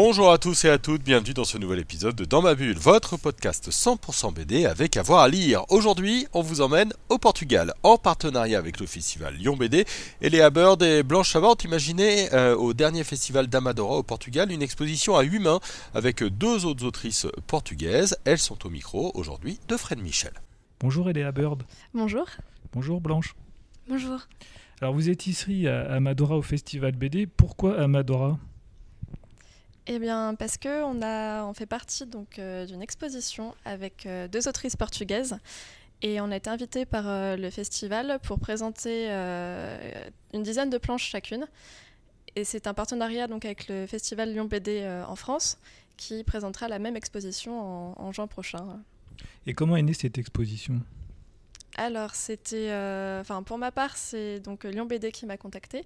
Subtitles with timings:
[0.00, 2.78] Bonjour à tous et à toutes, bienvenue dans ce nouvel épisode de Dans ma bulle,
[2.78, 5.64] votre podcast 100% BD avec avoir à lire.
[5.70, 9.84] Aujourd'hui, on vous emmène au Portugal en partenariat avec le festival Lyon BD.
[10.20, 14.62] Et Léa Bird et Blanche Savant imaginé euh, au dernier festival d'Amadora au Portugal une
[14.62, 15.58] exposition à huit mains
[15.94, 18.16] avec deux autres autrices portugaises.
[18.24, 20.34] Elles sont au micro aujourd'hui de Fred Michel.
[20.78, 21.64] Bonjour Léa Bird.
[21.92, 22.26] Bonjour.
[22.72, 23.34] Bonjour Blanche.
[23.88, 24.28] Bonjour.
[24.80, 27.26] Alors vous êtes ici à Amadora au festival BD.
[27.26, 28.38] Pourquoi Amadora?
[29.90, 34.28] Eh bien, parce que on a, on fait partie donc euh, d'une exposition avec euh,
[34.28, 35.38] deux autrices portugaises
[36.02, 39.08] et on a été invité par euh, le festival pour présenter
[40.34, 41.46] une dizaine de planches chacune.
[42.36, 45.58] Et c'est un partenariat donc avec le festival Lyon BD en France
[45.96, 48.80] qui présentera la même exposition en, en juin prochain.
[49.46, 50.82] Et comment est née cette exposition?
[51.76, 52.70] Alors, c'était,
[53.20, 55.84] enfin, pour ma part, c'est donc Lyon BD qui m'a contacté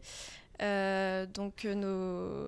[0.61, 2.47] euh, donc nos,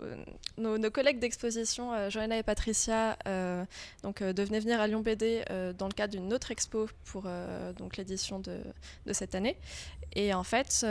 [0.58, 3.64] nos, collègues d'exposition, euh, Johanna et Patricia, euh,
[4.02, 5.44] donc, devenaient venir à Lyon BD
[5.76, 7.26] dans le cadre d'une autre expo pour
[7.76, 8.60] donc l'édition de,
[9.12, 9.56] cette année.
[10.16, 10.84] Et en fait,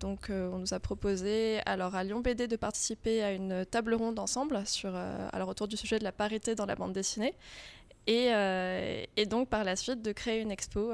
[0.00, 4.18] donc, on nous a proposé alors à Lyon BD de participer à une table ronde
[4.18, 7.34] ensemble sur, alors, autour du sujet de la parité dans la bande dessinée.
[8.06, 8.32] Et
[9.26, 10.92] donc par la suite de créer une expo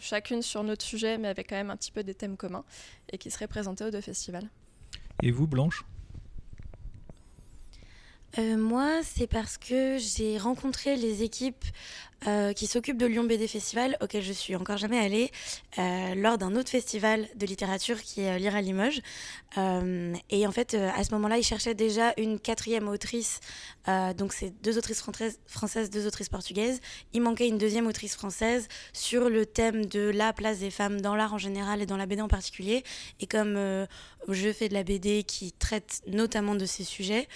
[0.00, 2.64] chacune sur notre sujet, mais avec quand même un petit peu des thèmes communs,
[3.10, 4.48] et qui seraient présentés aux deux festivals.
[5.22, 5.84] Et vous, Blanche?
[8.38, 11.64] Euh, moi, c'est parce que j'ai rencontré les équipes
[12.26, 15.30] euh, qui s'occupe de Lyon BD Festival, auquel je suis encore jamais allée,
[15.78, 19.00] euh, lors d'un autre festival de littérature qui est euh, Lire à Limoges.
[19.56, 23.40] et en fait, à ce moment-là, ils cherchaient déjà une quatrième autrice.
[24.16, 25.02] donc, c'est deux autrices
[25.46, 26.80] françaises, deux autrices portugaises.
[27.14, 31.16] Il manquait une deuxième autrice française sur le thème de la place des femmes dans
[31.16, 32.84] l'art en général et dans la BD en particulier.
[33.18, 33.56] Et comme
[34.28, 37.26] je fais de la BD qui traite notamment de ces sujets,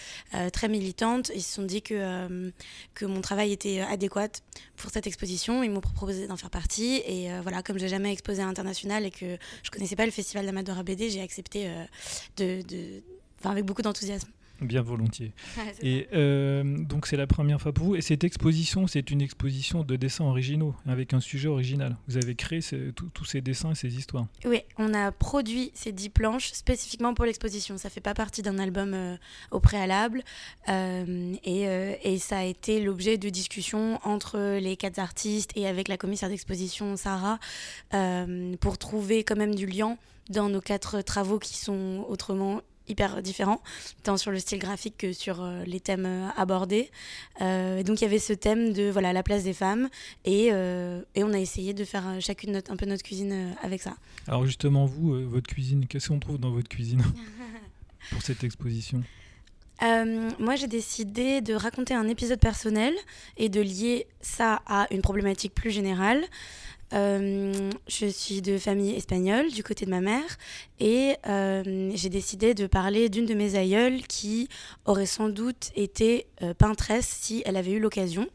[0.53, 2.53] très militante, ils se sont dit que,
[2.95, 4.29] que mon travail était adéquat
[4.77, 5.63] pour cette exposition.
[5.63, 7.03] Ils m'ont proposé d'en faire partie.
[7.07, 10.13] Et euh, voilà, comme j'ai jamais exposé à l'international et que je connaissais pas le
[10.13, 11.85] festival d'Amadora BD, j'ai accepté euh,
[12.37, 13.03] de
[13.45, 14.29] avec beaucoup d'enthousiasme.
[14.61, 15.33] Bien volontiers.
[15.83, 17.97] et euh, donc c'est la première fois pour vous.
[17.97, 21.97] Et cette exposition, c'est une exposition de dessins originaux, avec un sujet original.
[22.09, 22.61] Vous avez créé
[23.15, 24.27] tous ces dessins et ces histoires.
[24.45, 27.79] Oui, on a produit ces dix planches spécifiquement pour l'exposition.
[27.79, 29.17] Ça fait pas partie d'un album euh,
[29.51, 30.23] au préalable.
[30.69, 31.63] Euh, et,
[32.03, 36.29] et, ça a été l'objet de discussions entre les quatre artistes et avec la commissaire
[36.29, 37.39] d'exposition, Sarah,
[38.61, 39.99] pour trouver quand même du lien
[40.31, 43.61] dans nos quatre travaux qui sont autrement hyper différent,
[44.03, 46.91] tant sur le style graphique que sur euh, les thèmes euh, abordés.
[47.41, 49.89] Euh, donc il y avait ce thème de voilà la place des femmes
[50.25, 53.97] et, et on a essayé de faire chacune notre, un peu notre cuisine avec ça.
[54.27, 57.03] Alors justement vous, votre cuisine, qu'est-ce qu'on trouve dans votre cuisine
[58.11, 59.03] pour cette exposition?
[60.39, 62.95] Moi, j'ai décidé de raconter un épisode personnel
[63.37, 66.25] et de lier ça à une problématique plus générale.
[66.95, 70.39] Euh, je suis de famille espagnole du côté de ma mère
[70.79, 74.49] et euh, j'ai décidé de parler d'une de mes aïeules qui
[74.85, 78.29] aurait sans doute été euh, peintresse si elle avait eu l'occasion,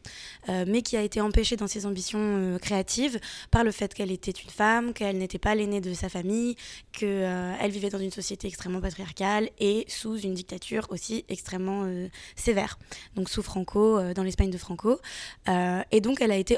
[0.66, 3.20] mais qui a été empêchée dans ses ambitions créatives
[3.52, 6.56] par le fait qu'elle était une femme, qu'elle n'était pas l'aînée de sa famille,
[6.92, 11.88] qu'elle vivait dans une société extrêmement patriarcale et sous une dictature aussi extrêmement
[12.34, 12.78] sévère,
[13.14, 14.98] donc sous Franco, dans l'Espagne de Franco.
[15.46, 16.56] et donc elle a été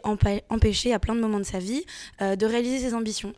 [0.49, 1.85] empêchée à plein de moments de sa vie
[2.21, 3.35] euh, de réaliser ses ambitions.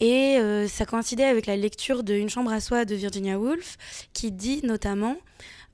[0.00, 3.76] Et euh, ça coïncidait avec la lecture de Une chambre à soi de Virginia Woolf,
[4.12, 5.16] qui dit notamment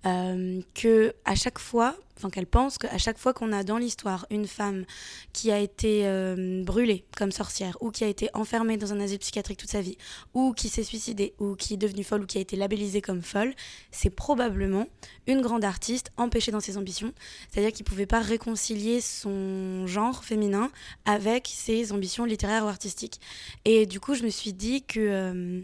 [0.06, 4.26] euh, que à chaque fois, enfin qu'elle pense qu'à chaque fois qu'on a dans l'histoire
[4.30, 4.84] une femme
[5.32, 9.18] qui a été euh, brûlée comme sorcière ou qui a été enfermée dans un asile
[9.18, 9.98] psychiatrique toute sa vie
[10.34, 13.22] ou qui s'est suicidée ou qui est devenue folle ou qui a été labellisée comme
[13.22, 13.54] folle,
[13.90, 14.86] c'est probablement
[15.26, 17.12] une grande artiste empêchée dans ses ambitions,
[17.50, 20.70] c'est-à-dire qu'il pouvait pas réconcilier son genre féminin
[21.04, 23.20] avec ses ambitions littéraires ou artistiques.
[23.64, 25.60] Et du coup, je me suis dit que euh,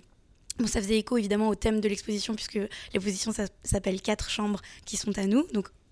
[0.58, 2.58] Bon, ça faisait écho évidemment au thème de l'exposition, puisque
[2.94, 3.32] l'exposition
[3.62, 5.47] s'appelle Quatre chambres qui sont à nous.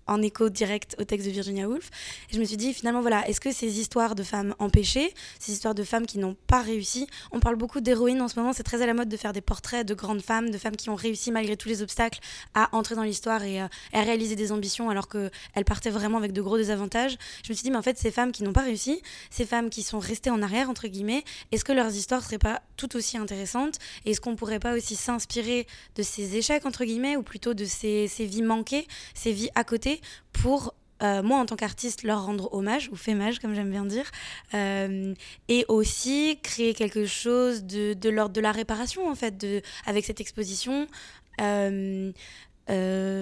[0.07, 1.89] En écho direct au texte de Virginia Woolf.
[2.29, 5.51] Et je me suis dit, finalement, voilà, est-ce que ces histoires de femmes empêchées, ces
[5.51, 8.63] histoires de femmes qui n'ont pas réussi, on parle beaucoup d'héroïnes en ce moment, c'est
[8.63, 10.95] très à la mode de faire des portraits de grandes femmes, de femmes qui ont
[10.95, 12.19] réussi malgré tous les obstacles
[12.53, 16.33] à entrer dans l'histoire et euh, à réaliser des ambitions alors qu'elles partaient vraiment avec
[16.33, 17.17] de gros désavantages.
[17.43, 19.69] Je me suis dit, mais en fait, ces femmes qui n'ont pas réussi, ces femmes
[19.69, 23.17] qui sont restées en arrière, entre guillemets, est-ce que leurs histoires seraient pas tout aussi
[23.17, 27.53] intéressantes Et est-ce qu'on pourrait pas aussi s'inspirer de ces échecs, entre guillemets, ou plutôt
[27.53, 29.94] de ces, ces vies manquées, ces vies à côté,
[30.33, 34.09] pour euh, moi en tant qu'artiste leur rendre hommage ou fémage comme j'aime bien dire
[34.53, 35.13] euh,
[35.49, 39.45] et aussi créer quelque chose de, l'ordre de la réparation en fait
[39.85, 40.87] avec cette exposition
[41.41, 42.11] euh,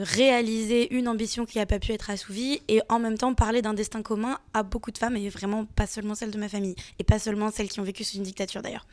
[0.05, 3.73] réaliser une ambition qui n'a pas pu être assouvie et en même temps parler d'un
[3.73, 7.03] destin commun à beaucoup de femmes et vraiment pas seulement celles de ma famille et
[7.03, 8.85] pas seulement celles qui ont vécu sous une dictature d'ailleurs.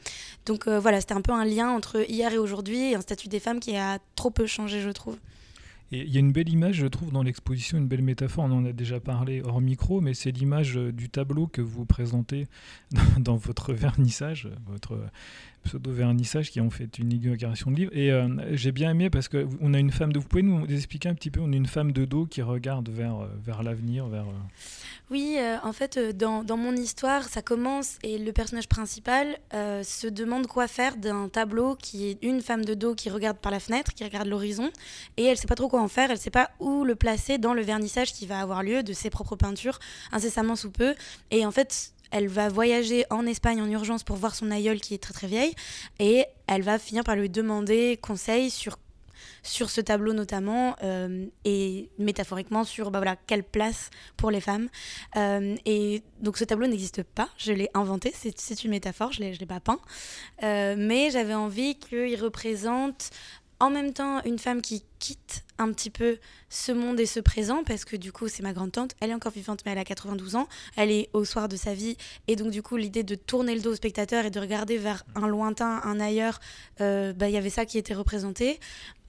[0.47, 3.41] Donc voilà, c'était un peu un lien entre hier et aujourd'hui et un statut des
[3.41, 5.19] femmes qui a trop peu changé je trouve
[5.93, 8.65] il y a une belle image, je trouve, dans l'exposition, une belle métaphore, on en
[8.65, 12.47] a déjà parlé hors micro, mais c'est l'image euh, du tableau que vous présentez
[13.19, 14.99] dans, votre vernissage, votre
[15.65, 17.91] pseudo-vernissage qui ont fait une inauguration de livre.
[17.95, 20.19] Et euh, j'ai bien aimé parce qu'on a une femme de...
[20.19, 22.89] Vous pouvez nous expliquer un petit peu On a une femme de dos qui regarde
[22.89, 24.27] vers, euh, vers l'avenir, vers...
[25.11, 30.07] Oui, euh, en fait, dans, dans, mon histoire, ça commence et le personnage principal se
[30.07, 33.59] demande quoi faire d'un tableau qui est une femme de dos qui regarde par la
[33.59, 34.71] fenêtre, qui regarde l'horizon,
[35.17, 37.55] et elle sait pas trop quoi en faire, elle sait pas où le placer dans
[37.55, 39.81] le vernissage qui va avoir lieu de ses propres peintures
[40.13, 40.95] incessamment sous peu.
[41.31, 44.95] Et en fait, elle va voyager en Espagne en urgence pour voir son aïeul qui
[44.95, 45.55] est très très vieille,
[45.99, 48.77] et elle va finir par lui demander conseil sur
[49.43, 54.69] sur ce tableau notamment, euh, et métaphoriquement sur bah voilà, quelle place pour les femmes.
[55.17, 59.31] Euh, et donc ce tableau n'existe pas, je l'ai inventé, c'est une métaphore, je ne
[59.31, 59.81] l'ai pas peint.
[60.43, 63.11] Euh, mais j'avais envie qu'il représente
[63.61, 66.19] en même temps une femme qui quitte un petit peu
[66.49, 69.33] ce monde et ce présent, parce que du coup, c'est ma grande-tante, elle est encore
[69.33, 71.97] vivante, mais elle a 92 ans, elle est au soir de sa vie,
[72.27, 75.05] et donc du coup, l'idée de tourner le dos au spectateur et de regarder vers
[75.15, 76.41] un lointain, un ailleurs,
[76.81, 78.59] euh, bah, il y avait ça qui était représenté.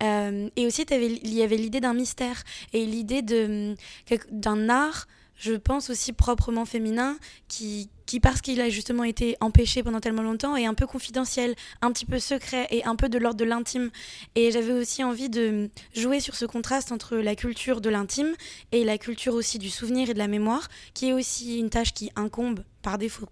[0.04, 2.44] Euh, et aussi, il y avait l'idée d'un mystère,
[2.74, 5.08] et l'idée d'un art
[5.42, 7.18] je pense aussi proprement féminin,
[7.48, 11.92] qui, parce qu'il a justement été empêché pendant tellement longtemps, est un peu confidentiel, un
[11.92, 13.90] petit peu secret et un peu de l'ordre de l'intime.
[14.36, 18.34] Et j'avais aussi envie de jouer sur ce contraste entre la culture de l'intime
[18.72, 21.94] et la culture aussi du souvenir et de la mémoire, qui est aussi une tâche
[21.94, 23.30] qui incombe par défaut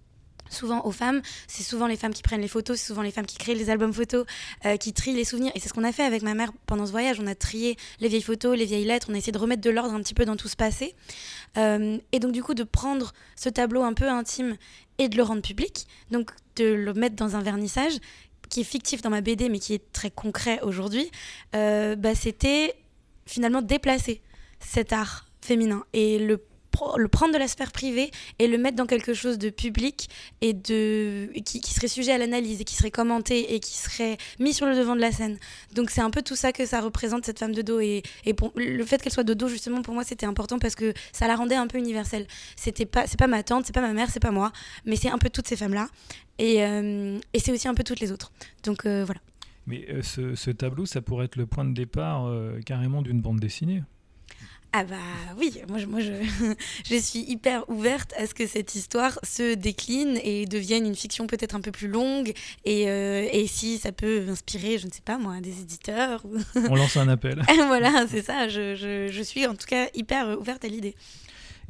[0.50, 1.22] souvent aux femmes.
[1.48, 3.70] C'est souvent les femmes qui prennent les photos, c'est souvent les femmes qui créent les
[3.70, 4.26] albums photos,
[4.66, 5.52] euh, qui trient les souvenirs.
[5.56, 7.20] Et c'est ce qu'on a fait avec ma mère pendant ce voyage.
[7.20, 9.70] On a trié les vieilles photos, les vieilles lettres, on a essayé de remettre de
[9.70, 10.96] l'ordre un petit peu dans tout ce passé.
[11.58, 14.58] Euh, et donc du coup de prendre ce tableau un peu intime
[14.98, 17.94] et de le rendre public, donc de le mettre dans un vernissage
[18.50, 21.10] qui est fictif dans ma BD mais qui est très concret aujourd'hui,
[21.56, 22.76] euh, bah, c'était
[23.26, 24.22] finalement déplacer
[24.60, 26.38] cet art féminin et le
[26.98, 30.10] le prendre de la sphère privée et le mettre dans quelque chose de public
[30.42, 34.54] et de qui, serait sujet à l'analyse et qui serait commenté et qui serait mis
[34.54, 35.38] sur le devant de la scène.
[35.74, 38.36] Donc c'est un peu tout ça que ça représente cette femme de dos et, et
[38.56, 41.36] le fait qu'elle soit de dos justement pour moi c'était important parce que ça la
[41.36, 42.28] rendait un peu universelle.
[42.56, 44.52] C'était pas c'est pas ma tante, c'est pas ma mère, c'est pas moi,
[44.86, 45.88] mais c'est un peu toutes ces femmes là
[46.40, 48.32] et, euh, et c'est aussi un peu toutes les autres.
[48.64, 49.20] Donc euh, voilà.
[49.68, 52.32] Mais euh, ce, tableau, ça pourrait être le point de départ
[52.66, 53.84] carrément d'une bande dessinée.
[54.72, 54.98] Ah bah
[55.40, 56.12] oui, moi, je, moi je,
[56.86, 61.26] je, suis hyper ouverte à ce que cette histoire se décline et devienne une fiction
[61.26, 62.34] peut-être un peu plus longue
[62.66, 66.24] et, euh, et, si ça peut inspirer, je ne sais pas moi, des éditeurs.
[66.70, 67.42] On lance un appel.
[67.68, 70.96] voilà, c'est ça, je, je, je, suis en tout cas hyper ouverte à l'idée.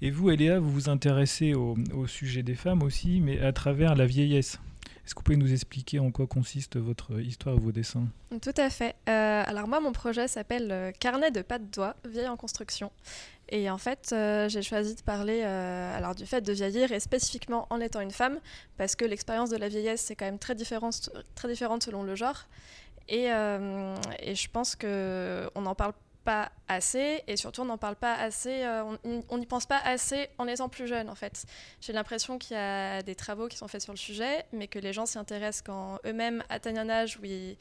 [0.01, 3.95] Et vous, Eléa, vous vous intéressez au, au sujet des femmes aussi, mais à travers
[3.95, 4.59] la vieillesse.
[5.09, 8.07] Est-ce que vous pouvez nous expliquer en quoi consiste votre histoire et vos dessins
[8.41, 8.95] Tout à fait.
[9.07, 12.91] Euh, alors moi, mon projet s'appelle euh, Carnet de pas de doigts, vieille en construction.
[13.49, 17.65] Et en fait, euh, j'ai choisi de parler alors du fait de vieillir et spécifiquement
[17.71, 18.37] en étant une femme,
[18.77, 22.15] parce que l'expérience de la vieillesse, c'est quand même très différente, très différente selon le
[22.15, 22.47] genre.
[23.07, 25.93] Et, et je pense qu'on n'en parle
[26.29, 28.83] pas assez et surtout on n'en parle pas assez, euh,
[29.29, 31.45] on n'y pense pas assez en étant plus jeune en fait.
[31.81, 34.77] J'ai l'impression qu'il y a des travaux qui sont faits sur le sujet, mais que
[34.77, 37.57] les gens s'y intéressent quand eux-mêmes atteignent un âge où ils,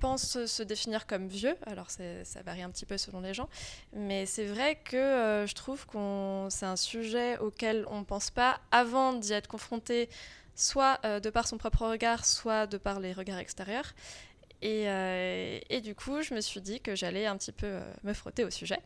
[0.00, 1.56] pensent se définir comme vieux.
[1.64, 3.48] Alors ça varie un petit peu selon les gens,
[3.92, 8.58] mais c'est vrai que euh, je trouve que c'est un sujet auquel on pense pas
[8.72, 10.08] avant d'y être confronté
[10.54, 13.94] soit euh, de par son propre regard, soit de par les regards extérieurs.
[14.64, 18.12] Euh, et, du coup, je me suis dit que j'allais un petit peu euh, me
[18.12, 18.78] frotter au sujet.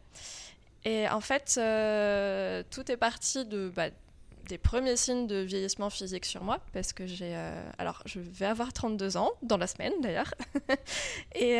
[0.84, 3.88] Et en fait, euh, tout est parti de, bah,
[4.48, 7.36] des premiers signes de vieillissement physique sur moi, parce que j'ai...
[7.78, 10.32] alors, je vais avoir 32 ans, dans la semaine d'ailleurs.
[11.34, 11.58] et,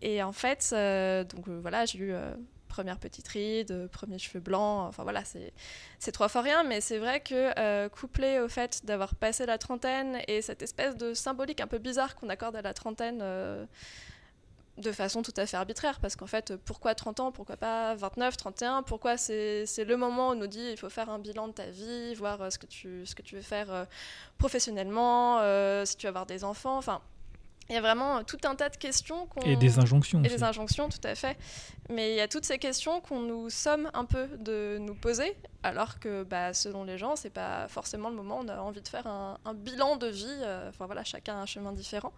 [0.00, 0.74] et, en fait,
[1.28, 2.14] donc voilà, j'ai eu
[2.76, 4.88] première petite ride, premier cheveux blancs.
[4.88, 9.46] Enfin voilà, c'est trois fois rien, mais c'est vrai que couplé au fait d'avoir passé
[9.46, 13.22] la trentaine et cette espèce de symbolique un peu bizarre qu'on accorde à la trentaine
[14.78, 18.36] de façon tout à fait arbitraire, parce qu'en fait, pourquoi 30 ans, pourquoi pas 29,
[18.36, 21.52] 31, pourquoi c'est le moment où on nous dit il faut faire un bilan de
[21.52, 23.84] ta vie, voir euh, ce, que tu, veux faire euh,
[24.38, 27.00] professionnellement, euh, si tu veux avoir des enfants, enfin,
[27.68, 29.28] il y a vraiment tout un tas de questions.
[29.44, 30.22] Et des injonctions.
[30.22, 31.36] Et des injonctions, tout à fait.
[31.88, 35.36] Mais il y a toutes ces questions qu'on nous somme un peu de nous poser,
[35.62, 38.82] alors que bah, selon les gens, c'est pas forcément le moment où on a envie
[38.82, 40.42] de faire un, bilan de vie.
[40.68, 42.12] Enfin voilà, chacun a un chemin différent.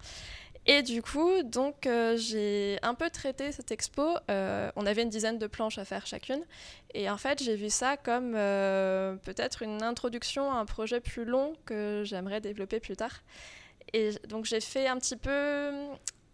[0.70, 4.16] Et du coup, donc euh, j'ai un peu traité cette expo.
[4.30, 6.44] Euh, on avait une dizaine de planches à faire chacune.
[6.92, 11.24] Et en fait, j'ai vu ça comme euh, peut-être une introduction à un projet plus
[11.24, 13.22] long que j'aimerais développer plus tard.
[13.92, 15.72] Et donc j'ai fait un petit peu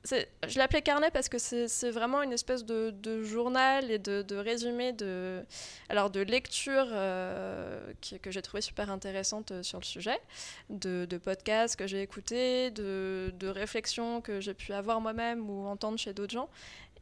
[0.05, 5.43] je l'appelais carnet parce que c'est vraiment une espèce de, journal et de, résumé de,
[5.89, 7.93] alors de lecture euh,
[8.23, 10.21] que j'ai trouvé super intéressante euh, sur le sujet,
[10.69, 16.13] de, podcasts que j'ai écoutés, de, réflexions que j'ai pu avoir moi-même ou entendre chez
[16.13, 16.51] d'autres gens.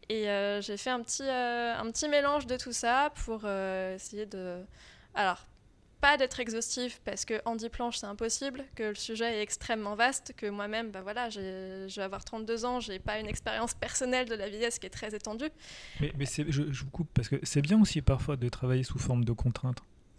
[0.09, 4.62] Et euh, j'ai fait un petit, un petit mélange de tout ça pour essayer de...
[5.14, 5.44] Alors,
[6.02, 9.94] pas d'être exhaustif parce que en 10 planches c'est impossible, que le sujet est extrêmement
[9.94, 14.28] vaste, que moi-même, bah voilà, je vais avoir 32 ans, j'ai pas une expérience personnelle
[14.28, 15.50] de la vieillesse qui est très étendue.
[16.00, 18.99] Mais, mais je, je, vous coupe parce que c'est bien aussi parfois de travailler sous
[18.99, 19.78] forme de contraintes.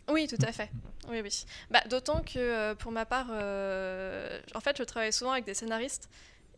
[0.10, 0.70] Oui, tout à fait.
[1.10, 1.46] Oui, oui.
[1.70, 5.54] Bah, D'autant que euh, pour ma part, euh, en fait, je travaille souvent avec des
[5.54, 6.10] scénaristes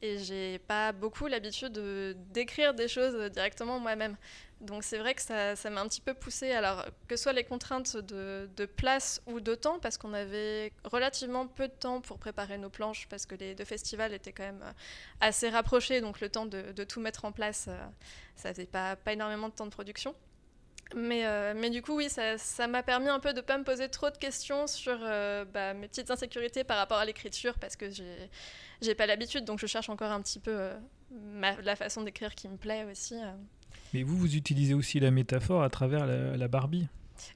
[0.05, 1.74] et j'ai pas beaucoup l'habitude
[2.31, 4.15] d'écrire des choses directement moi-même.
[4.62, 7.43] Donc c'est vrai que ça, m'a un petit peu poussé, alors que ce soit les
[7.43, 12.17] contraintes de, de place ou de temps, parce qu'on avait relativement peu de temps pour
[12.17, 14.71] préparer nos planches, parce que les deux festivals étaient quand même euh,
[15.19, 17.85] assez rapprochés, donc le temps de, de tout mettre en place, euh,
[18.35, 20.15] ça faisait pas, pas énormément de temps de production.
[20.94, 23.63] Mais, euh, mais, du coup, oui, ça m'a permis un peu de ne pas me
[23.63, 27.86] poser trop de questions sur bah, mes petites insécurités par rapport à l'écriture, parce que
[28.82, 30.70] j'ai pas l'habitude, donc je cherche encore un petit peu
[31.42, 33.15] la façon d'écrire qui me plaît aussi.
[33.94, 36.88] Mais vous, vous utilisez aussi la métaphore à travers la, Barbie?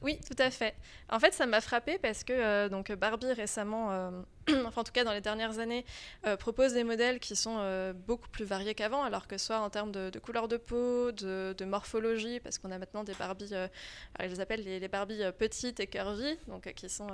[0.02, 0.76] Oui, tout à fait.
[1.10, 4.12] En fait, ça m'a frappé parce que euh, donc Barbie récemment, euh,
[4.66, 5.86] enfin en tout cas dans les dernières années,
[6.26, 9.92] euh, propose des modèles qui sont beaucoup plus variés qu'avant, alors que soit en termes
[9.92, 13.70] de, couleur de peau, de, morphologie, parce qu'on a maintenant des Barbies, alors
[14.24, 17.08] ils les appellent les, les Barbies petites et curvy, donc qui sont,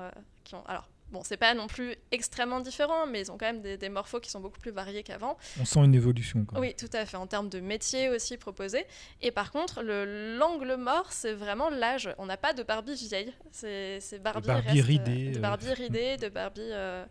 [0.43, 3.61] qui ont, alors Bon, c'est pas non plus extrêmement différent, mais ils ont quand même
[3.61, 5.37] des, morphos qui sont beaucoup plus variés qu'avant.
[5.59, 6.45] On sent une évolution.
[6.55, 8.85] Oui, tout à fait, en termes de métier aussi proposé.
[9.21, 12.09] Et par contre, l'angle mort, c'est vraiment l'âge.
[12.17, 13.33] On n'a pas de Barbie vieille.
[13.51, 15.31] C'est Barbie, Barbie ridée.
[15.31, 16.61] de Barbie ridée, de Barbie.
[16.61, 17.05] Euh,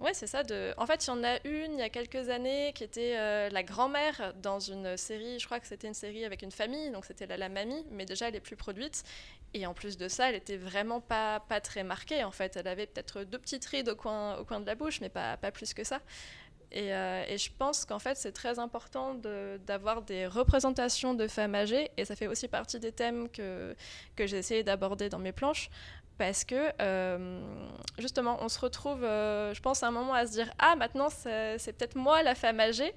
[0.00, 0.42] Ouais, c'est ça.
[0.42, 0.72] De...
[0.78, 3.50] En fait, il y en a une il y a quelques années qui était euh,
[3.50, 7.04] la grand-mère dans une série, je crois que c'était une série avec une famille, donc
[7.04, 9.04] c'était la, la mamie, mais déjà elle est plus produite.
[9.52, 12.56] Et en plus de ça, elle était vraiment pas, pas très marquée en fait.
[12.56, 15.36] Elle avait peut-être deux petites rides au coin, au coin de la bouche, mais pas,
[15.36, 16.00] pas plus que ça.
[16.72, 19.14] Et, euh, et, je pense qu'en fait, c'est très important
[19.66, 23.74] d'avoir des représentations de femmes âgées, et ça fait aussi partie des thèmes que,
[24.14, 25.68] que j'ai essayé d'aborder dans mes planches,
[26.16, 27.42] parce que euh,
[27.98, 31.08] justement, on se retrouve, euh, je pense, à un moment à se dire Ah, maintenant,
[31.10, 32.94] c'est peut-être moi la femme âgée,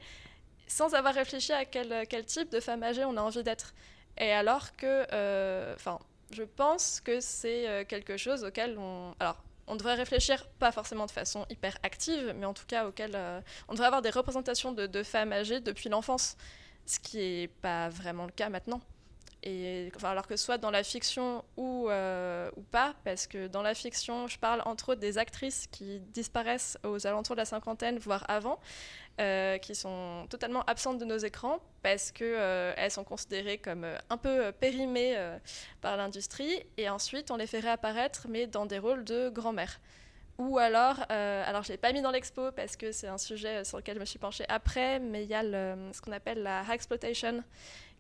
[0.68, 3.74] sans avoir réfléchi à quel, quel, type de femme âgée on a envie d'être.
[4.20, 5.98] Et alors que, enfin,
[6.34, 9.14] je pense que c'est quelque chose auquel on.
[9.20, 13.18] Alors, on devrait réfléchir, pas forcément de façon hyper active, mais en tout cas auquel
[13.70, 16.36] on devrait avoir des représentations de, de femmes âgées depuis l'enfance,
[16.86, 18.82] ce qui n'est pas vraiment le cas maintenant.
[20.04, 24.28] Alors que soit dans la fiction ou, euh, ou pas, parce que dans la fiction,
[24.28, 28.60] je parle entre autres des actrices qui disparaissent aux alentours de la cinquantaine, voire avant,
[29.20, 34.18] euh, qui sont totalement absentes de nos écrans parce qu'elles euh, sont considérées comme un
[34.18, 35.18] peu périmées
[35.82, 39.82] par l'industrie, et ensuite on les fait réapparaître, mais dans des rôles de grand-mère.
[40.40, 43.64] Ou alors, alors je ne l'ai pas mis dans l'expo parce que c'est un sujet
[43.66, 46.64] sur lequel je me suis penchée après, mais il y a ce qu'on appelle la
[46.64, 47.44] high exploitation,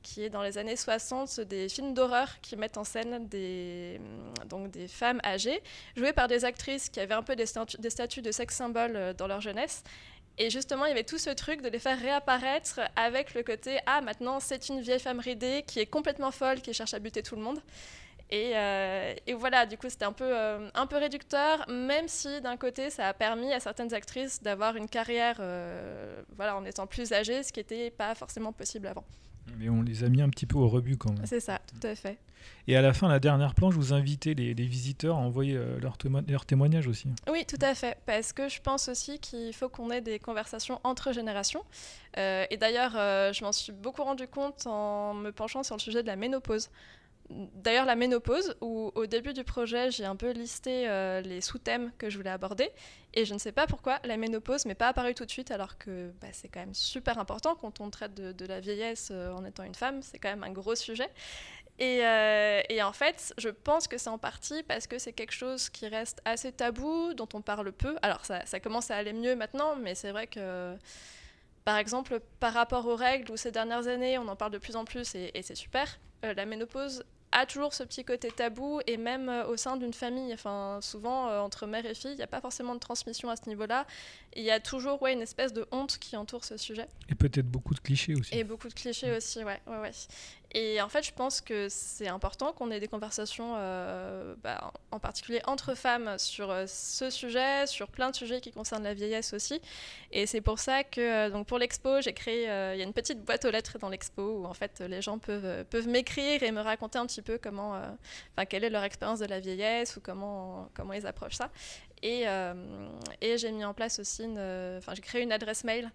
[0.04, 4.48] qui est dans les années 60 des films d'horreur qui mettent en scène des, mm,
[4.48, 5.62] donc des femmes âgées,
[5.96, 8.96] jouées par des actrices qui avaient un peu des, statuts, des statuts de sex symbole
[8.96, 9.84] euh, dans leur jeunesse.
[10.38, 13.80] Et justement, il y avait tout ce truc de les faire réapparaître avec le côté
[13.86, 17.22] Ah, maintenant, c'est une vieille femme ridée qui est complètement folle, qui cherche à buter
[17.22, 17.60] tout le monde.
[18.32, 22.58] Et, euh, voilà, du coup, c'était un peu, euh, un peu réducteur, même si d'un
[22.58, 25.36] côté, ça a permis à certaines actrices d'avoir une carrière
[26.36, 29.06] voilà, en étant plus âgées, ce qui n'était pas forcément possible avant.
[29.58, 31.26] Mais on les a mis un petit peu au rebut quand même.
[31.26, 32.18] C'est ça, tout à fait.
[32.68, 35.80] Et à la fin, la dernière planche, vous invitez les, les visiteurs à envoyer euh,
[35.80, 35.98] leurs
[36.28, 37.08] leur témoignages aussi.
[37.32, 37.98] Oui, tout à fait.
[38.06, 41.64] Parce que je pense aussi qu'il faut qu'on ait des conversations entre générations.
[42.18, 45.82] Euh, et d'ailleurs, euh, je m'en suis beaucoup rendu compte en me penchant sur le
[45.82, 46.70] sujet de la ménopause.
[47.30, 51.92] D'ailleurs, la ménopause, où au début du projet, j'ai un peu listé euh, les sous-thèmes
[51.98, 52.70] que je voulais aborder.
[53.14, 55.78] Et je ne sais pas pourquoi la ménopause m'est pas apparue tout de suite, alors
[55.78, 59.46] que bah, c'est quand même super important quand on traite de, la vieillesse euh, en
[59.46, 60.02] étant une femme.
[60.02, 61.10] C'est quand même un gros sujet.
[61.80, 65.34] Et, euh, et, en fait, je pense que c'est en partie parce que c'est quelque
[65.34, 67.96] chose qui reste assez tabou, dont on parle peu.
[68.02, 70.76] Alors, ça, commence à aller mieux maintenant, mais c'est vrai que.
[71.66, 74.76] Par exemple, par rapport aux règles, où ces dernières années, on en parle de plus
[74.76, 79.30] en plus et, c'est super, la ménopause a toujours ce petit côté tabou et même
[79.30, 82.28] euh, au sein d'une famille, enfin souvent euh, entre mère et fille, il n'y a
[82.28, 83.86] pas forcément de transmission à ce niveau-là.
[84.36, 86.88] Il y a toujours ouais, une espèce de honte qui entoure ce sujet.
[87.10, 88.38] Et peut-être beaucoup de clichés aussi.
[88.38, 89.92] Et beaucoup de clichés aussi, ouais, ouais, ouais.
[90.56, 95.00] Et en fait, je pense que c'est important qu'on ait des conversations, euh, bah, en
[95.00, 99.34] particulier entre femmes, sur euh, ce sujet, sur plein de sujets qui concernent la vieillesse
[99.34, 99.60] aussi.
[100.12, 102.94] Et c'est pour ça que, euh, donc pour l'expo, j'ai créé, il y a une
[102.94, 106.52] petite boîte aux lettres dans l'expo où en fait les gens peuvent, peuvent m'écrire et
[106.52, 107.72] me raconter un petit peu comment,
[108.36, 111.50] enfin quelle est leur expérience de la vieillesse ou comment, comment ils approchent ça.
[112.04, 112.26] Et,
[113.22, 115.92] et j'ai mis en place aussi, enfin j'ai créé une adresse mail.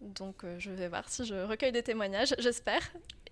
[0.00, 2.82] Donc je vais voir si je recueille des témoignages, j'espère.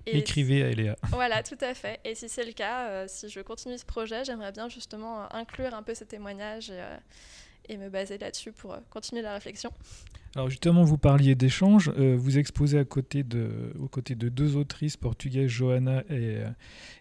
[0.07, 0.97] Et Écrivez à Eléa.
[1.11, 2.01] Voilà, tout à fait.
[2.05, 5.27] Et si c'est le cas, euh, si je continue ce projet, j'aimerais bien justement euh,
[5.31, 6.97] inclure un peu ces témoignages et, euh,
[7.69, 9.71] et me baser là-dessus pour continuer la réflexion.
[10.35, 11.91] Alors justement, vous parliez d'échanges.
[11.91, 16.39] vous exposez à côté de, aux côtés de deux autrices portugaises, Johanna et,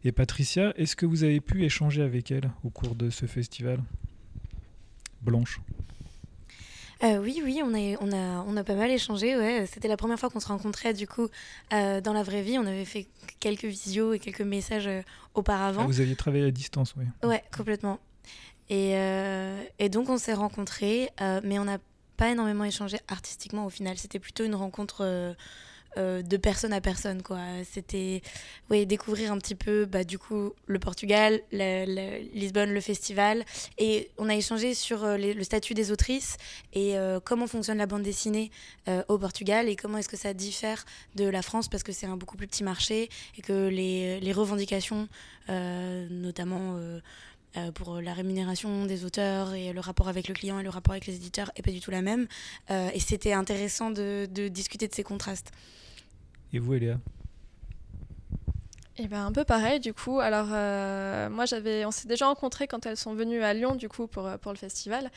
[0.04, 0.74] et Patricia.
[0.76, 3.80] Est-ce que vous avez pu échanger avec elles au cours de ce festival?
[5.22, 5.62] Blanche
[7.04, 9.36] euh, oui, oui, on a, on, a, on a pas mal échangé.
[9.36, 9.66] Ouais.
[9.72, 11.28] C'était la première fois qu'on se rencontrait du coup
[11.74, 12.58] euh, dans la vraie vie.
[12.58, 13.08] On avait fait
[13.40, 15.02] quelques visios et quelques messages euh,
[15.34, 15.82] auparavant.
[15.84, 17.06] Ah, vous aviez travaillé à distance, oui.
[17.24, 18.00] Ouais, complètement.
[18.70, 18.94] Et,
[19.80, 21.10] et donc on s'est rencontrés,
[21.44, 21.80] mais on n'a
[22.16, 23.98] pas énormément échangé artistiquement au final.
[23.98, 25.36] C'était plutôt une rencontre
[25.98, 27.40] euh, de personne à personne quoi.
[27.70, 28.22] C'était
[28.70, 33.44] oui découvrir un petit peu bah, du coup le Portugal Lisbonne le festival.
[33.78, 36.38] Et on a échangé sur euh, le statut des autrices
[36.74, 38.52] et euh, comment fonctionne la bande dessinée
[39.08, 42.18] au Portugal et comment est-ce que ça diffère de la France parce que c'est un
[42.18, 45.08] beaucoup plus petit marché et que les, les revendications
[45.50, 46.80] notamment
[47.58, 50.94] euh, pour la rémunération des auteurs et le rapport avec le client et le rapport
[50.94, 52.28] avec les éditeurs est pas du tout la même.
[52.70, 55.52] Euh, et c'était intéressant de, de, discuter de ces contrastes.
[56.54, 56.98] Et vous, Eléa?
[58.98, 60.20] Et ben un peu pareil du coup.
[60.20, 63.90] Alors euh, moi j'avais, on s'est déjà rencontrés quand elles sont venues à Lyon du
[63.90, 65.10] coup pour, pour le festival.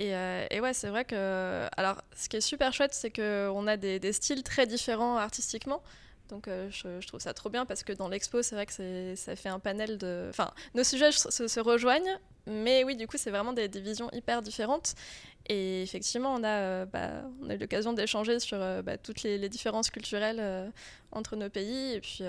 [0.00, 1.66] Et, euh, et, ouais, c'est vrai que.
[1.76, 5.82] Alors, ce qui est super chouette, c'est qu'on a des, des, styles très différents artistiquement.
[6.30, 9.36] Donc euh, je, trouve ça trop bien parce que dans l'expo, c'est vrai que ça
[9.36, 10.26] fait un panel de...
[10.30, 14.94] Enfin, nos sujets se, rejoignent, mais oui, du coup, c'est vraiment des, visions hyper différentes.
[15.48, 19.22] Et effectivement, on a, euh, bah, on a eu l'occasion d'échanger sur euh, bah, toutes
[19.22, 20.72] les, différences culturelles
[21.12, 21.94] entre nos pays.
[21.94, 22.22] Et puis,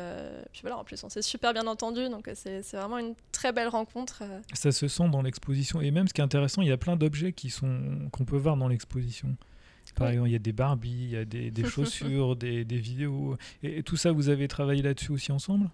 [0.51, 2.09] puis, voilà, en plus, on s'est super bien entendu.
[2.09, 4.23] Donc c'est vraiment une très belle rencontre.
[4.53, 5.81] Ça se sent dans l'exposition.
[5.81, 8.67] Et même, ce qui est intéressant, il y a plein d'objets qu'on peut voir dans
[8.67, 9.37] l'exposition.
[9.95, 10.13] Par oui.
[10.13, 13.37] exemple, il y a des Barbies, il y a des, des chaussures, des, des, vidéos.
[13.63, 15.69] Et, et, tout ça, vous avez travaillé là-dessus aussi ensemble?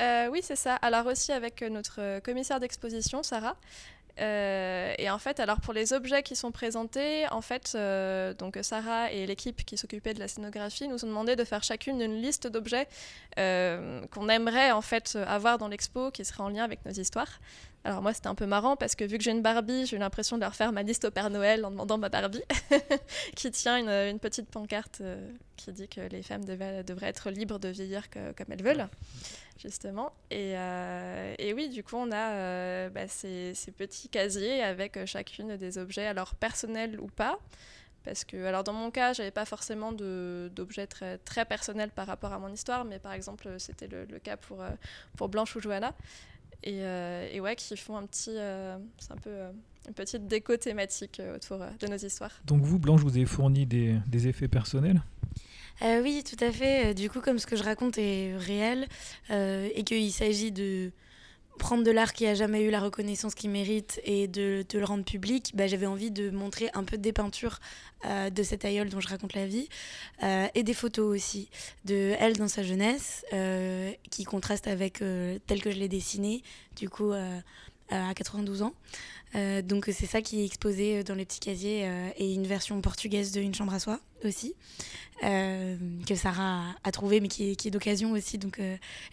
[0.00, 0.76] Euh, Oui, c'est ça.
[0.76, 3.56] Alors aussi avec notre commissaire d'exposition, Sarah.
[4.20, 8.58] Euh, et en fait, alors pour les objets qui sont présentés, en fait, euh, donc
[8.62, 12.20] Sarah et l'équipe qui s'occupait de la scénographie nous ont demandé de faire chacune une
[12.20, 12.88] liste d'objets
[13.38, 17.40] euh, qu'on aimerait en fait avoir dans l'expo, qui serait en lien avec nos histoires.
[17.84, 19.98] Alors moi c'était un peu marrant parce que vu que j'ai une Barbie, j'ai eu
[19.98, 22.42] l'impression de leur faire ma liste au Père Noël en demandant ma Barbie,
[23.36, 27.68] qui tient une, petite pancarte euh, qui dit que les femmes devraient être libres de
[27.68, 28.88] vieillir comme elles veulent,
[29.58, 30.12] justement.
[30.30, 35.56] Et, euh, et oui, du coup on a euh, bah, ces, petits casiers avec chacune
[35.56, 37.38] des objets, alors personnels ou pas.
[38.04, 42.38] Parce que, alors dans mon cas, j'avais pas forcément d'objets très, personnels par rapport à
[42.38, 44.64] mon histoire, mais par exemple, c'était le, le, cas pour,
[45.16, 45.94] pour Blanche ou Johanna.
[46.64, 49.50] Et, euh, et, ouais, qui font un petit, euh, c'est un peu euh,
[49.88, 52.30] une petite déco thématique autour de nos histoires.
[52.44, 55.02] Donc vous, Blanche, vous avez fourni des, des effets personnels?
[55.82, 56.94] Euh, Oui, tout à fait.
[56.94, 58.86] Du coup, comme ce que je raconte est réel
[59.30, 60.92] et qu'il s'agit de
[61.62, 64.84] prendre de l'art qui a jamais eu la reconnaissance qu'il mérite et de, de, le
[64.84, 67.60] rendre public, bah, j'avais envie de montrer un peu des peintures
[68.04, 69.68] euh, de cet aïeul dont je raconte la vie
[70.24, 71.50] euh, et des photos aussi
[71.84, 75.04] de elle dans sa jeunesse euh, qui contrastent avec
[75.46, 76.42] telle que je l'ai dessinée.
[76.74, 78.74] Du coup, à 92 ans.
[79.62, 83.40] donc c'est ça qui est exposé dans les petits casiers et une version portugaise de
[83.40, 84.54] Une chambre à soi aussi,
[85.20, 88.38] que Sarah a, trouvé mais qui est d'occasion aussi.
[88.38, 88.58] Donc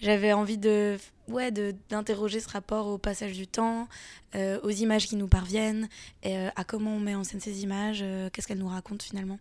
[0.01, 0.97] j'avais envie de
[1.29, 1.51] ouais,
[1.89, 3.87] d'interroger ce rapport au passage du temps,
[4.35, 5.89] aux images qui nous parviennent,
[6.23, 9.39] et, à comment on met en scène ces images, qu'est-ce qu'elles nous racontent finalement.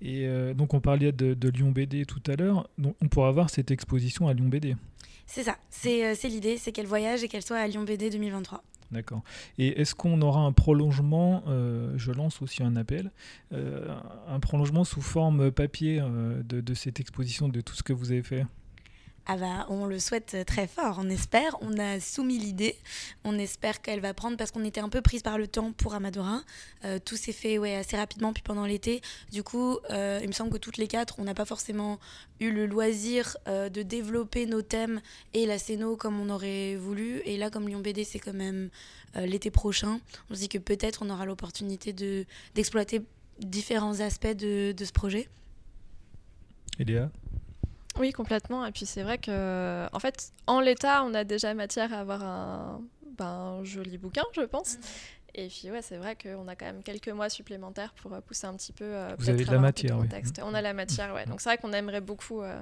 [0.00, 3.50] Et euh, donc on parlait de, Lyon BD tout à l'heure, donc on pourra voir
[3.50, 4.76] cette exposition à Lyon BD.
[5.26, 8.62] C'est ça, c'est euh, l'idée, c'est qu'elle voyage et qu'elle soit à Lyon BD 2023.
[8.90, 9.22] D'accord.
[9.58, 13.10] Et est-ce qu'on aura un prolongement, euh, je lance aussi un appel,
[13.52, 18.22] un prolongement sous forme papier de, de, cette exposition, de tout ce que vous avez
[18.22, 18.46] fait?
[19.30, 21.54] Ah bah, on le souhaite très fort, on espère.
[21.60, 22.76] On a soumis l'idée,
[23.24, 25.92] on espère qu'elle va prendre parce qu'on était un peu prise par le temps pour
[25.92, 26.40] Amadora.
[26.86, 29.02] Euh, tout s'est fait ouais, assez rapidement, puis pendant l'été.
[29.30, 32.00] Du coup, euh, il me semble que toutes les quatre, on n'a pas forcément
[32.40, 35.02] eu le loisir euh, de développer nos thèmes
[35.34, 37.20] et la scéno comme on aurait voulu.
[37.26, 38.70] Et là, comme Lyon BD, c'est quand même
[39.14, 41.92] l'été prochain, on se dit que peut-être on aura l'opportunité
[42.54, 43.02] d'exploiter
[43.40, 45.28] différents aspects de, de ce projet.
[46.78, 47.10] Eléa
[47.98, 48.64] oui, complètement.
[48.64, 52.22] Et puis c'est vrai que, en fait, en l'état, on a déjà matière à avoir
[52.22, 52.80] un,
[53.18, 54.76] ben, joli bouquin, je pense.
[54.76, 54.80] Mm.
[55.34, 58.46] Et puis ouais, c'est vrai qu'on a quand même quelques mois supplémentaires pour euh, pousser
[58.46, 58.84] un petit peu.
[58.84, 60.08] Euh, Vous avez de la matière, oui.
[60.42, 61.26] On a la matière, ouais.
[61.26, 62.42] Donc c'est vrai qu'on aimerait beaucoup.
[62.42, 62.58] Euh,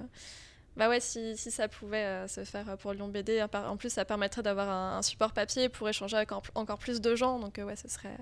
[0.76, 4.42] bah ouais, si, si ça pouvait se faire pour Lyon BD, en plus ça permettrait
[4.42, 7.38] d'avoir un, support papier pour échanger avec encore plus de gens.
[7.38, 8.18] Donc ouais, ce serait,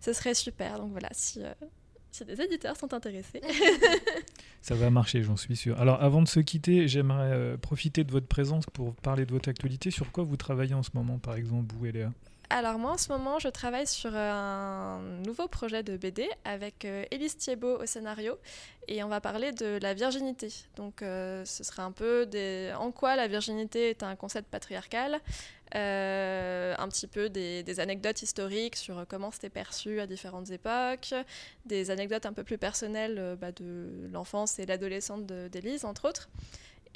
[0.00, 0.78] ce serait super.
[0.78, 1.40] Donc voilà, si
[2.16, 3.40] si des éditeurs sont intéressés.
[4.62, 5.80] Ça va marcher, j'en suis sûr.
[5.80, 9.48] Alors, avant de se quitter, j'aimerais euh, profiter de votre présence pour parler de votre
[9.48, 9.90] actualité.
[9.90, 12.10] Sur quoi vous travaillez en ce moment, par exemple, vous et Léa
[12.48, 17.04] alors moi en ce moment je travaille sur un nouveau projet de BD avec euh,
[17.10, 18.38] Élise Thiebaud au scénario
[18.86, 20.52] et on va parler de la virginité.
[20.76, 22.72] Donc euh, ce sera un peu des...
[22.78, 25.20] en quoi la virginité est un concept patriarcal,
[25.74, 31.14] euh, un petit peu des, anecdotes historiques sur comment c'était perçu à différentes époques,
[31.64, 36.28] des anecdotes un peu plus personnelles bah, de l'enfance et l'adolescence d'Élise entre autres.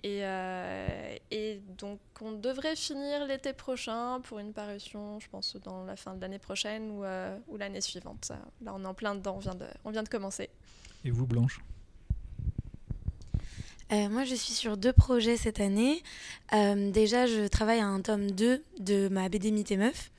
[0.07, 5.97] Euh, et, donc, on devrait finir l'été prochain pour une parution, je pense, dans la
[5.97, 8.33] fin de l'année prochaine ou, euh, ou l'année suivante.
[8.63, 10.49] Là, on est en plein dedans, on vient de, on vient de commencer.
[11.05, 11.61] Et vous, Blanche?
[13.93, 16.03] Euh, moi, je suis sur deux projets cette année.
[16.53, 20.11] déjà, je travaille à un tome 2 de ma BD Mythe et Meuf.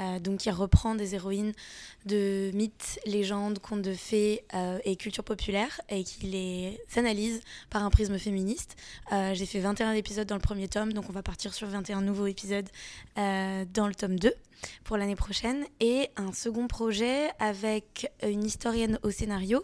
[0.00, 1.52] Euh, donc qui reprend des héroïnes
[2.04, 7.40] de mythes, légendes, contes de fées euh, et culture populaire et qui les analyse
[7.70, 8.76] par un prisme féministe.
[9.12, 12.00] Euh, j'ai fait 21 épisodes dans le premier tome, donc on va partir sur 21
[12.00, 12.68] nouveaux épisodes
[13.16, 14.32] dans le tome 2
[14.82, 15.64] pour l'année prochaine.
[15.78, 19.62] Et un second projet avec une historienne au scénario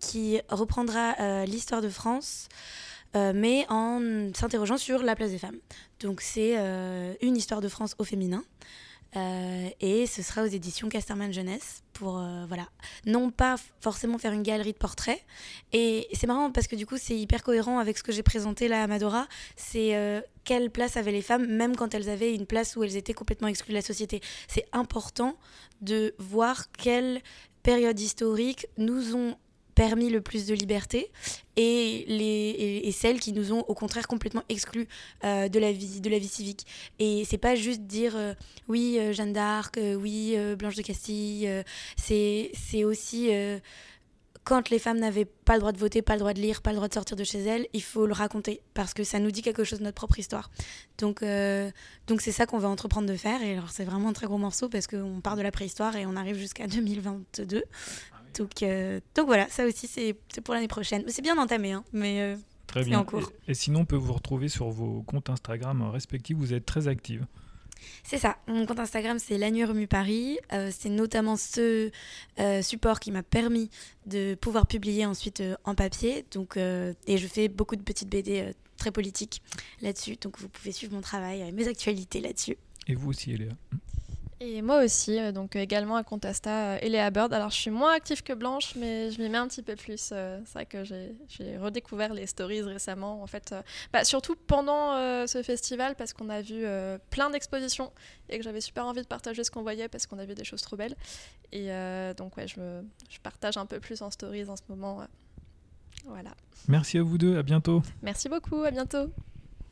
[0.00, 2.48] qui reprendra l'histoire de France.
[3.14, 5.58] Mais en s'interrogeant sur la place des femmes.
[6.00, 6.56] Donc c'est
[7.22, 8.44] une histoire de France au féminin.
[9.16, 12.68] Euh, et ce sera aux éditions Casterman Jeunesse pour euh, voilà
[13.06, 15.20] non pas forcément faire une galerie de portraits
[15.72, 18.68] et c'est marrant parce que du coup c'est hyper cohérent avec ce que j'ai présenté
[18.68, 22.46] là à Madora c'est euh, quelle place avaient les femmes même quand elles avaient une
[22.46, 25.36] place où elles étaient complètement exclues de la société c'est important
[25.80, 27.20] de voir quelle
[27.64, 29.36] période historique nous ont
[29.74, 31.10] permis le plus de liberté
[31.56, 34.88] et, les, et, celles qui nous ont au contraire complètement exclus
[35.24, 36.66] euh, de, la vie, de la vie civique.
[36.98, 38.34] Et c'est pas juste dire euh,
[38.68, 41.50] oui, euh, Jeanne d'Arc, oui, Blanche de Castille,
[41.96, 43.30] c'est aussi
[44.44, 46.70] quand les femmes n'avaient pas le droit de voter, pas le droit de lire, pas
[46.70, 49.30] le droit de sortir de chez elles, il faut le raconter parce que ça nous
[49.30, 50.50] dit quelque chose de notre propre histoire.
[50.98, 51.22] Donc
[52.06, 54.38] donc c'est ça qu'on va entreprendre de faire et alors c'est vraiment un très gros
[54.38, 57.62] morceau parce qu'on part de la préhistoire et on arrive jusqu'à 2022.
[58.34, 61.04] Donc, euh, donc voilà, ça aussi c'est pour l'année prochaine.
[61.08, 63.00] C'est bien entamé, hein, mais euh, très bien.
[63.00, 63.30] En cours.
[63.48, 66.36] Et, sinon, on peut vous retrouver sur vos comptes Instagram respectifs.
[66.36, 67.26] Vous êtes très active.
[68.02, 68.36] C'est ça.
[68.46, 70.38] Mon compte Instagram, c'est La Nuit Remue Paris.
[70.52, 71.90] Euh, c'est notamment ce
[72.62, 73.70] support qui m'a permis
[74.06, 76.24] de pouvoir publier ensuite en papier.
[76.32, 79.42] Donc, et je fais beaucoup de petites BD très politiques
[79.80, 80.16] là-dessus.
[80.16, 82.56] Donc, vous pouvez suivre mon travail, mes actualités là-dessus.
[82.86, 83.52] Et vous aussi, Eléa
[84.42, 87.32] et moi aussi, euh, donc euh, également à Contasta et Léa Bird.
[87.34, 90.10] Alors je suis moins active que Blanche, mais je m'y mets un petit peu plus.
[90.12, 93.54] Euh, c'est vrai que j'ai redécouvert les stories récemment, en fait,
[93.92, 96.64] bah, surtout pendant ce festival, parce qu'on a vu
[97.10, 97.92] plein d'expositions
[98.28, 100.44] et que j'avais super envie de partager ce qu'on voyait parce qu'on a vu des
[100.44, 100.96] choses trop belles.
[101.52, 101.68] Et
[102.16, 105.06] donc ouais, je, me, je partage un peu plus en stories en ce moment.
[106.06, 106.30] voilà.
[106.68, 107.82] Merci à vous deux, à bientôt.
[108.02, 109.10] Merci beaucoup, à bientôt.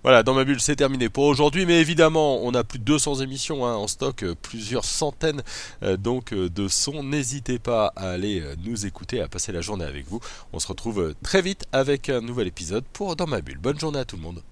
[0.05, 1.67] Voilà, dans ma bulle, c'est terminé pour aujourd'hui.
[1.67, 5.43] Mais évidemment, on a plus de 200 émissions hein, en stock, euh, plusieurs centaines
[5.83, 7.03] euh, donc euh, de sons.
[7.03, 10.21] N'hésitez pas à aller nous écouter, à passer la journée avec vous.
[10.53, 13.59] On se retrouve très vite avec un nouvel épisode pour Dans ma bulle.
[13.59, 14.43] Bonne journée à tout le monde.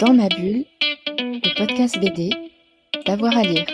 [0.00, 0.64] Dans ma bulle,
[1.18, 2.30] le podcast BD,
[3.06, 3.66] d'avoir à lire.